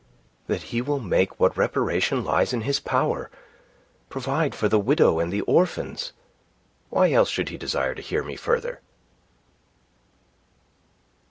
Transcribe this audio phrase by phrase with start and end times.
[0.47, 3.29] "That he will make what reparation lies in his power.
[4.09, 6.11] Provide for the widow and the orphans.
[6.89, 8.81] Why else should he desire to hear me further?"